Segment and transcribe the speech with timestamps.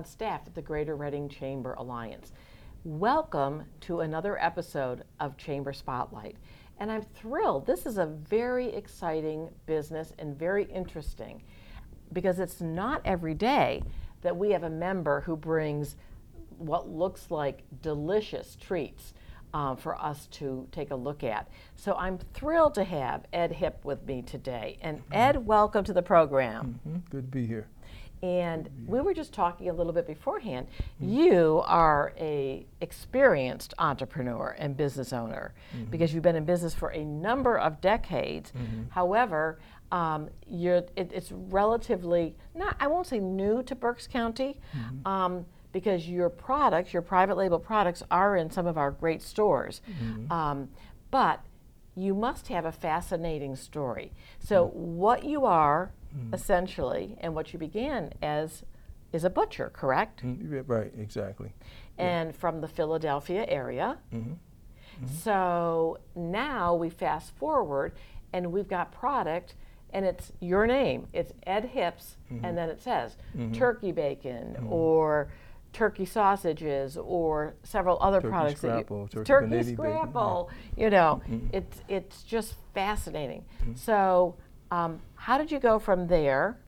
[0.00, 2.32] on staff at the Greater Reading Chamber Alliance.
[2.84, 6.36] Welcome to another episode of Chamber Spotlight.
[6.78, 7.66] And I'm thrilled.
[7.66, 11.42] This is a very exciting business and very interesting
[12.14, 13.82] because it's not every day
[14.22, 15.96] that we have a member who brings
[16.56, 19.12] what looks like delicious treats
[19.52, 21.46] um, for us to take a look at.
[21.76, 24.78] So I'm thrilled to have Ed Hip with me today.
[24.80, 26.80] And Ed, welcome to the program.
[26.88, 26.98] Mm-hmm.
[27.10, 27.68] Good to be here.
[28.22, 30.66] And we were just talking a little bit beforehand.
[31.02, 31.18] Mm-hmm.
[31.20, 35.90] You are a experienced entrepreneur and business owner mm-hmm.
[35.90, 38.52] because you've been in business for a number of decades.
[38.52, 38.90] Mm-hmm.
[38.90, 39.58] However,
[39.90, 44.60] um, it, it's relatively not I won't say new to Berks County.
[44.76, 45.06] Mm-hmm.
[45.06, 49.80] Um, because your products, your private label products, are in some of our great stores.
[49.88, 50.32] Mm-hmm.
[50.32, 50.68] Um,
[51.12, 51.44] but
[51.94, 54.12] you must have a fascinating story.
[54.38, 54.96] So, mm-hmm.
[54.96, 56.34] what you are mm-hmm.
[56.34, 58.64] essentially, and what you began as,
[59.12, 60.24] is a butcher, correct?
[60.24, 60.70] Mm-hmm.
[60.70, 61.52] Right, exactly.
[61.98, 62.36] And yeah.
[62.38, 63.98] from the Philadelphia area.
[64.12, 64.32] Mm-hmm.
[64.32, 65.14] Mm-hmm.
[65.22, 67.92] So now we fast forward,
[68.32, 69.54] and we've got product
[69.92, 71.06] and it's your name.
[71.12, 72.44] It's Ed Hips, mm-hmm.
[72.44, 73.52] and then it says mm-hmm.
[73.52, 75.30] turkey bacon or
[75.72, 80.50] turkey sausages or several other turkey products scrapple, that you, turkey, turkey scrapple.
[80.76, 81.46] You know, mm-hmm.
[81.52, 83.44] it's it's just fascinating.
[83.62, 83.74] Mm-hmm.
[83.74, 84.36] So,
[84.70, 86.58] um, how did you go from there?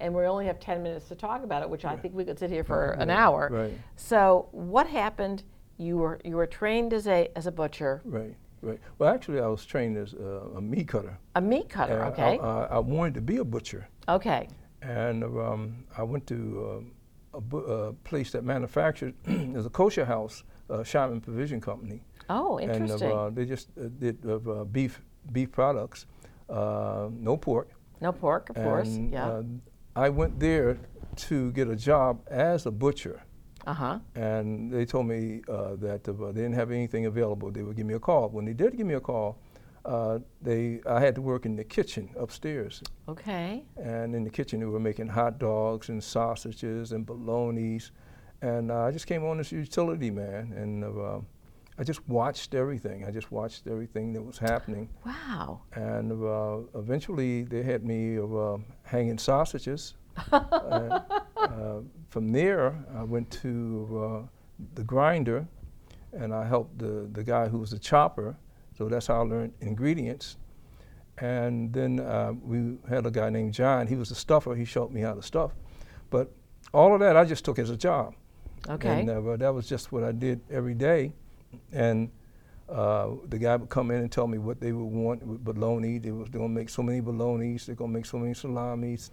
[0.00, 1.94] And we only have ten minutes to talk about it, which right.
[1.94, 3.02] I think we could sit here for right.
[3.02, 3.48] an hour.
[3.50, 3.78] Right.
[3.96, 5.42] So, what happened?
[5.76, 8.00] You were you were trained as a as a butcher.
[8.04, 8.34] Right.
[8.60, 8.80] Right.
[8.98, 11.16] Well, actually, I was trained as a, a meat cutter.
[11.36, 12.04] A meat cutter.
[12.06, 12.40] okay.
[12.42, 13.86] I, I, I, wanted to be a butcher.
[14.08, 14.48] Okay.
[14.82, 16.34] And um, I went to.
[16.34, 16.92] Um,
[17.34, 22.02] a, a place that manufactured is a kosher house, uh, Shaman Provision Company.
[22.30, 23.10] Oh, interesting.
[23.10, 25.00] And uh, they just uh, did uh, beef
[25.32, 26.06] beef products,
[26.48, 27.70] uh, no pork.
[28.00, 28.98] No pork, of and, course.
[29.12, 29.26] Yeah.
[29.26, 29.42] Uh,
[29.96, 30.78] I went there
[31.16, 33.22] to get a job as a butcher.
[33.66, 33.98] Uh-huh.
[34.14, 37.50] And they told me that they didn't have anything available.
[37.50, 38.28] They would give me a call.
[38.28, 39.38] When they did give me a call,
[39.84, 42.82] uh, they I had to work in the kitchen upstairs.
[43.08, 43.64] Okay.
[43.76, 47.90] And in the kitchen, they were making hot dogs and sausages and bolognas,
[48.42, 51.20] and uh, I just came on as a utility man, and uh,
[51.78, 53.04] I just watched everything.
[53.04, 54.88] I just watched everything that was happening.
[55.06, 55.62] Wow.
[55.74, 59.94] And uh, eventually, they had me uh, hanging sausages.
[60.32, 61.00] uh,
[62.08, 64.28] from there, I went to
[64.74, 65.46] the grinder,
[66.12, 68.36] and I helped the the guy who was the chopper
[68.78, 70.36] so that's how I learned ingredients.
[71.18, 73.88] And then uh, we had a guy named John.
[73.88, 74.54] He was a stuffer.
[74.54, 75.50] He showed me how to stuff.
[76.10, 76.30] But
[76.72, 78.14] all of that I just took as a job.
[78.68, 79.00] Okay.
[79.00, 81.12] And uh, that was just what I did every day.
[81.72, 82.10] And
[82.68, 85.98] uh, the guy would come in and tell me what they would want with bologna.
[85.98, 87.66] They was going to make so many bolognas.
[87.66, 89.10] They're going to make so many salamis.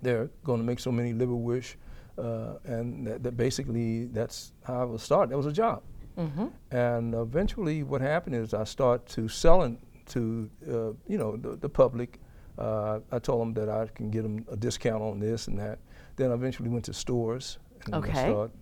[0.00, 1.76] They're going to make so many liverwurst.
[2.18, 5.32] Uh, and that, that basically, that's how I was started.
[5.32, 5.82] That was a job.
[6.18, 6.46] Mm-hmm.
[6.70, 10.72] And eventually, what happened is I started to selling to uh,
[11.08, 12.20] you know the, the public.
[12.58, 15.78] Uh, I told them that I can get them a discount on this and that.
[16.16, 17.58] Then I eventually went to stores.
[17.86, 18.12] And okay.
[18.12, 18.52] Started,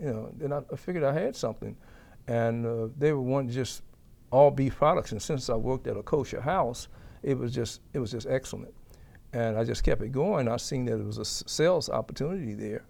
[0.00, 1.76] you know, then I, I, figured I had something,
[2.30, 3.82] and uh, they were wanting just
[4.30, 5.12] all beef products.
[5.12, 6.88] And since I worked at a kosher house,
[7.22, 8.72] it was just it was just excellent.
[9.32, 10.48] And I just kept it going.
[10.48, 12.84] I seen that it was a sales opportunity there.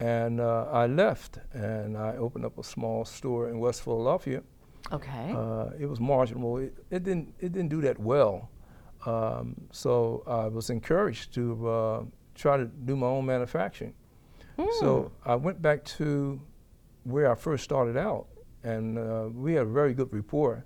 [0.00, 4.42] And uh, I left and I opened up a small store in West Philadelphia.
[4.90, 5.32] Okay.
[5.34, 6.58] Uh, it was marginal.
[6.58, 8.50] It, it, didn't it didn't do that well.
[9.06, 12.02] Um, so I was encouraged to uh,
[12.34, 13.94] try to do my own manufacturing.
[14.58, 14.72] Mm.
[14.80, 16.40] So I went back to
[17.04, 18.26] where I first started out,
[18.64, 20.64] and uh, we had a very good rapport.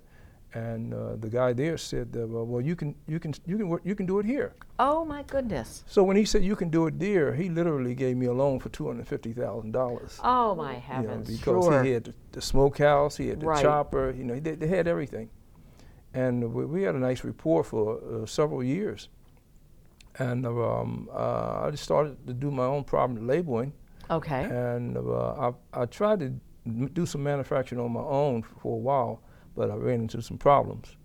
[0.53, 3.67] And uh, the guy there said, that, well, well, you can, you can, you can,
[3.67, 4.55] work, you can do it here.
[4.79, 5.83] Oh my goodness!
[5.87, 8.59] So when he said you can do it there, he literally gave me a loan
[8.59, 10.19] for two hundred fifty thousand dollars.
[10.23, 11.29] Oh my heavens!
[11.29, 11.83] You know, because sure.
[11.83, 13.61] he had the, the smokehouse, he had the right.
[13.61, 14.13] chopper.
[14.15, 15.29] You know, they, they, had everything,
[16.13, 19.09] and we, we, had a nice rapport for uh, several years.
[20.19, 23.73] And um, uh, I just started to do my own problem labeling.
[24.09, 24.43] Okay.
[24.43, 26.33] And uh, I, I tried to
[26.67, 29.21] do some manufacturing on my own for a while
[29.57, 30.95] but I ran into some problems.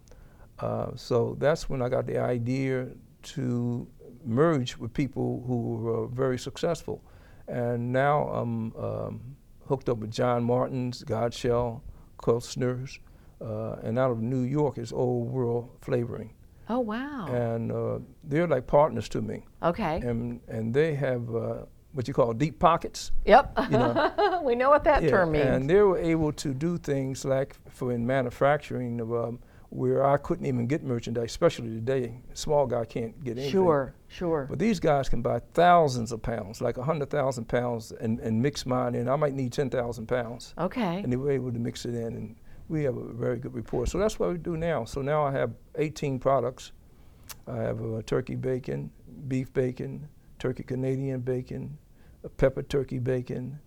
[0.61, 2.88] Uh, so that's when I got the idea
[3.35, 3.88] to
[4.25, 7.03] merge with people who were very successful.
[7.49, 9.37] And now I'm um,
[9.67, 11.81] hooked up with John Martin's, Godshall,
[12.19, 13.00] Kostner's,
[13.41, 16.35] uh, and out of New York is Old World Flavoring.
[16.69, 17.26] Oh, wow.
[17.26, 19.47] And uh, they're like partners to me.
[19.62, 19.97] Okay.
[19.97, 23.12] And, and they have uh, what you call deep pockets.
[23.26, 23.52] Yep.
[23.70, 24.40] You know?
[24.44, 25.44] we know what that yeah, term means.
[25.44, 29.00] And they were able to do things like for in manufacturing.
[29.00, 29.38] Um,
[29.72, 32.20] where I couldn't even get merchandise, especially today.
[32.34, 33.52] Small guy can't get anything.
[33.52, 34.46] Sure, sure.
[34.48, 38.94] But these guys can buy thousands of pounds, like 100,000 pounds, and, and mix mine
[38.94, 39.08] in.
[39.08, 40.52] I might need 10,000 pounds.
[40.58, 41.00] Okay.
[41.02, 42.36] And they were able to mix it in, and
[42.68, 43.88] we have a very good report.
[43.88, 44.84] So that's what we do now.
[44.84, 46.72] So now I have 18 products.
[47.48, 48.90] I have uh, turkey bacon,
[49.28, 50.06] beef bacon,
[50.38, 51.78] turkey Canadian bacon,
[52.28, 53.58] pepper turkey bacon.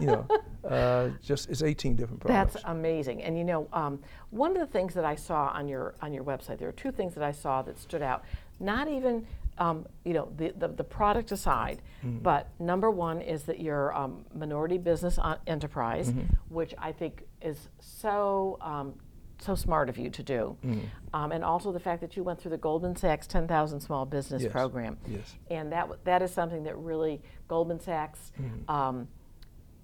[0.00, 0.26] you know,
[0.68, 2.54] uh, just it's 18 different products.
[2.54, 3.22] That's amazing.
[3.22, 4.00] And you know, um,
[4.30, 6.92] one of the things that I saw on your on your website, there are two
[6.92, 8.24] things that I saw that stood out.
[8.60, 9.26] Not even
[9.58, 12.18] um, you know the, the, the product aside, mm-hmm.
[12.18, 16.32] but number one is that you're um, minority business uh, enterprise, mm-hmm.
[16.48, 18.94] which I think is so um,
[19.40, 20.56] so smart of you to do.
[20.64, 20.82] Mm.
[21.14, 24.42] Um, and also the fact that you went through the Goldman Sachs 10,000 Small Business
[24.42, 24.52] yes.
[24.52, 24.96] Program.
[25.06, 25.34] Yes.
[25.50, 28.68] And that, that is something that really Goldman Sachs mm.
[28.72, 29.08] um,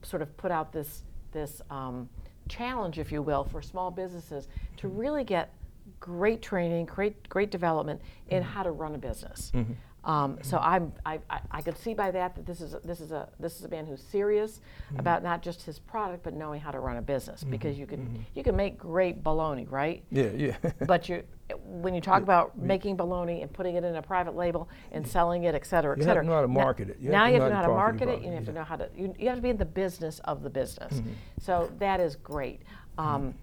[0.03, 2.08] sort of put out this, this um,
[2.49, 4.97] challenge, if you will, for small businesses to mm-hmm.
[4.97, 5.53] really get
[6.00, 8.52] great training, great, great development in mm-hmm.
[8.52, 9.50] how to run a business.
[9.55, 9.73] Mm-hmm.
[10.06, 13.00] Um, so I'm, I, I, I, could see by that that this is a, this
[13.00, 15.00] is a this is a man who's serious mm-hmm.
[15.00, 17.50] about not just his product but knowing how to run a business mm-hmm.
[17.50, 18.23] because you can mm-hmm.
[18.32, 20.05] you can make great bologna, right?
[20.12, 20.56] Yeah, yeah.
[20.87, 21.25] but you
[21.64, 22.23] when you talk yeah.
[22.23, 22.67] about yeah.
[22.67, 25.99] making bologna and putting it in a private label and selling it, et cetera, et
[25.99, 26.05] cetera.
[26.05, 26.99] You have to know how to market it.
[27.00, 28.23] You now you have to know how to market it.
[28.23, 30.44] You have to know how to you, you, have to be in the business of
[30.44, 30.94] the business.
[30.94, 31.11] Mm-hmm.
[31.41, 32.62] So that is great.
[32.97, 33.35] Um,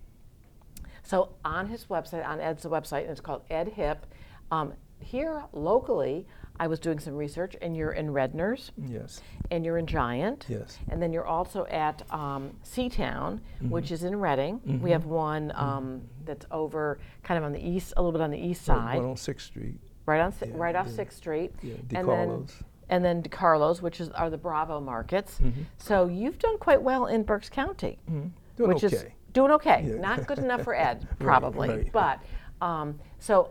[1.04, 4.06] so on his website, on Ed's website, and it's called Ed Hip.
[4.50, 4.74] Um,
[5.04, 6.26] here locally,
[6.60, 8.72] I was doing some research, and you're in Redner's.
[8.78, 9.22] Yes.
[9.50, 10.46] And you're in Giant.
[10.48, 10.78] Yes.
[10.90, 13.70] And then you're also at um, C-Town, mm-hmm.
[13.70, 14.60] which is in Reading.
[14.60, 14.82] Mm-hmm.
[14.82, 15.60] We have one mm-hmm.
[15.60, 18.98] um, that's over kind of on the east, a little bit on the east side.
[18.98, 19.80] One on Sixth Street.
[20.06, 21.54] Right on, yeah, right off Sixth Street.
[21.62, 22.54] Yeah, DeCarlo's.
[22.90, 25.40] And then DeCarlo's, which is are the Bravo markets.
[25.42, 25.62] Mm-hmm.
[25.78, 28.28] So you've done quite well in Berks County, mm-hmm.
[28.58, 28.96] doing which okay.
[28.96, 29.86] is doing okay.
[29.88, 29.96] Yeah.
[29.96, 31.92] Not good enough for Ed, probably, right, right.
[31.92, 32.20] but.
[32.62, 33.50] Um, so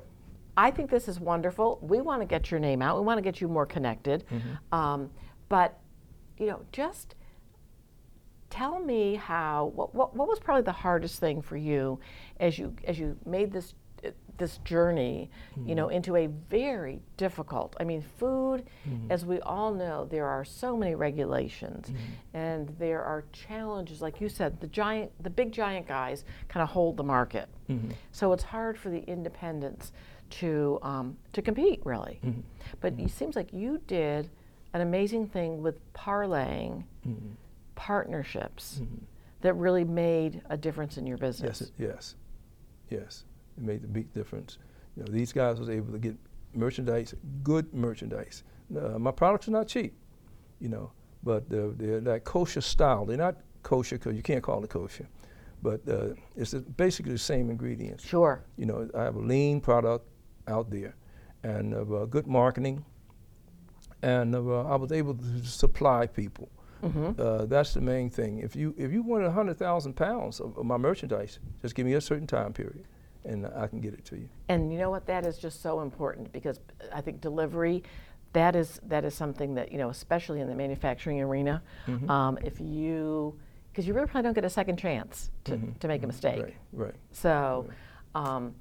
[0.57, 1.79] I think this is wonderful.
[1.83, 2.99] We want to get your name out.
[2.99, 4.25] We want to get you more connected.
[4.31, 4.75] Mm-hmm.
[4.75, 5.11] Um,
[5.49, 5.79] but,
[6.39, 7.15] you know, just
[8.51, 9.73] tell me how.
[9.75, 11.99] What, what, what was probably the hardest thing for you
[12.39, 13.75] as you as you made this
[14.39, 15.69] this journey, mm-hmm.
[15.69, 17.77] you know, into a very difficult.
[17.79, 19.11] I mean, food, mm-hmm.
[19.11, 22.37] as we all know, there are so many regulations, mm-hmm.
[22.37, 24.03] and there are challenges.
[24.03, 27.49] Like you said, the giant, the big giant guys, kind of hold the market.
[27.69, 27.91] Mm-hmm.
[28.11, 29.93] So it's hard for the independents
[30.41, 32.21] to um, to compete really.
[32.25, 32.41] Mm-hmm.
[32.81, 33.07] But mm-hmm.
[33.07, 34.31] it seems like you did
[34.73, 37.33] an amazing thing with parlaying mm-hmm.
[37.75, 39.05] partnerships mm-hmm.
[39.43, 41.71] that really made a difference in your business.
[41.79, 42.15] Yes,
[42.91, 43.25] yes, yes.
[43.59, 44.59] It made a big difference.
[44.97, 46.17] You know, these guys was able to get
[46.55, 48.45] merchandise, good merchandise.
[48.75, 49.95] Uh, my products are not cheap,
[50.61, 50.91] you know,
[51.23, 53.05] but they're, they're that kosher style.
[53.05, 55.07] They're not kosher because you can't call it kosher,
[55.63, 58.05] but uh, it's basically the same ingredients.
[58.07, 58.45] Sure.
[58.57, 60.07] You know, I have a lean product
[60.49, 60.95] out there,
[61.43, 62.85] and uh, good marketing,
[64.03, 66.49] and uh, I was able to supply people.
[66.83, 67.21] Mm-hmm.
[67.21, 68.39] Uh, that's the main thing.
[68.39, 71.95] If you if you want hundred thousand pounds of, of, my merchandise, just give me
[71.95, 72.85] a certain time period,
[73.25, 74.29] and I can get it to you.
[74.49, 75.07] And you know what?
[75.07, 76.59] That is just so important because
[76.93, 77.85] I think delivery,
[78.33, 82.11] that is that is something that you know, especially in the manufacturing arena, mm-hmm.
[82.11, 83.39] um, if you
[83.71, 85.73] because you really probably don't get a second chance to, mm-hmm.
[85.79, 86.09] to make a mm-hmm.
[86.09, 86.43] mistake.
[86.43, 86.57] Right.
[86.73, 86.95] Right.
[87.13, 87.69] So.
[87.69, 87.77] Right.
[88.15, 88.55] Um,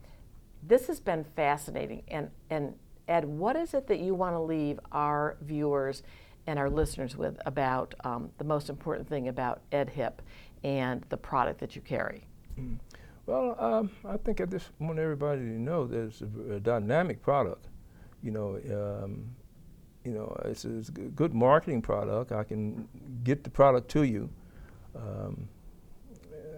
[0.63, 2.03] this has been fascinating.
[2.07, 2.75] And, and
[3.07, 6.03] Ed, what is it that you want to leave our viewers
[6.47, 10.21] and our listeners with about um, the most important thing about Ed Hip
[10.63, 12.25] and the product that you carry?
[12.59, 12.77] Mm.
[13.25, 17.21] Well, um, I think I just want everybody to know that it's a, a dynamic
[17.21, 17.67] product.
[18.23, 18.59] You know,
[19.03, 19.35] um,
[20.03, 22.31] you know, it's, it's, a good marketing product.
[22.31, 22.87] I can
[23.23, 24.29] get the product to you.
[24.95, 25.47] Um,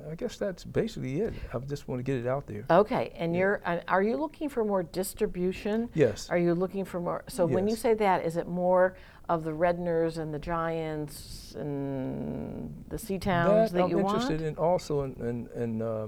[0.09, 1.33] I guess that's basically it.
[1.53, 2.65] I just want to get it out there.
[2.69, 3.39] Okay, and yeah.
[3.39, 5.89] you're uh, are you looking for more distribution?
[5.93, 6.29] Yes.
[6.29, 7.23] Are you looking for more?
[7.27, 7.55] So yes.
[7.55, 8.95] when you say that, is it more
[9.29, 14.17] of the Redners and the Giants and the C-Towns that, that you want?
[14.17, 15.15] I'm interested in also in,
[15.55, 16.07] in, in uh,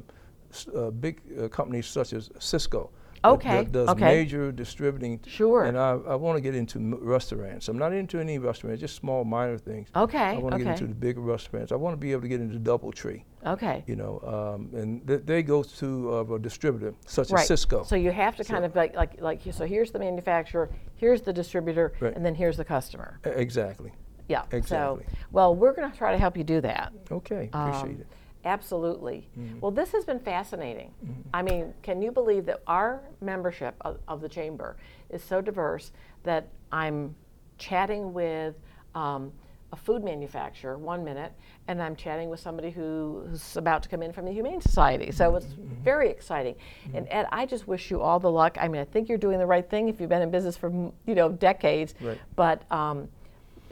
[0.75, 2.89] uh, big uh, companies such as Sysco.
[3.33, 3.63] Okay.
[3.63, 4.05] That, does okay.
[4.05, 5.19] major distributing.
[5.27, 5.65] Sure.
[5.65, 7.67] And I, I want to get into m- restaurants.
[7.67, 9.89] I'm not into any restaurants, just small minor things.
[9.95, 10.17] Okay.
[10.17, 10.63] I want to okay.
[10.63, 11.71] get into the bigger restaurants.
[11.71, 13.23] I want to be able to get into DoubleTree.
[13.45, 13.83] Okay.
[13.87, 14.19] You know,
[14.55, 17.49] um, and th- they go to uh, a distributor such right.
[17.49, 17.85] as Sysco.
[17.85, 21.21] So you have to so kind of like, like like so here's the manufacturer, here's
[21.21, 22.15] the distributor, right.
[22.15, 23.19] and then here's the customer.
[23.23, 23.91] exactly.
[24.27, 24.43] Yeah.
[24.51, 25.05] Exactly.
[25.07, 26.93] So, well, we're going to try to help you do that.
[27.11, 27.49] Okay.
[27.53, 28.07] Appreciate um, it.
[28.45, 29.27] Absolutely.
[29.37, 29.59] Mm-hmm.
[29.59, 30.91] Well, this has been fascinating.
[31.03, 31.21] Mm-hmm.
[31.33, 34.77] I mean, can you believe that our membership of, of, the chamber
[35.09, 35.91] is so diverse
[36.23, 37.15] that I'm
[37.57, 38.53] chatting with
[38.93, 39.31] um,
[39.73, 41.33] a food manufacturer one minute,
[41.67, 45.11] and I'm chatting with somebody who's about to come in from the Humane Society.
[45.11, 45.47] So it's
[45.83, 46.55] very exciting.
[46.93, 48.57] And Ed, I just wish you all the luck.
[48.61, 50.69] I mean, I think you're doing the right thing if you've been in business for
[50.69, 51.95] you know decades.
[51.99, 52.19] Right.
[52.35, 53.09] But um,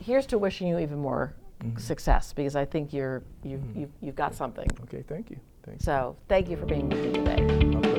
[0.02, 1.34] here's to wishing you even more
[1.64, 1.78] Mm-hmm.
[1.80, 3.80] success because I think you're you've, mm-hmm.
[3.80, 4.68] you've, you've got something.
[4.84, 5.40] Okay, thank you.
[5.64, 5.86] Thank you.
[5.86, 7.93] So thank you for being with me today.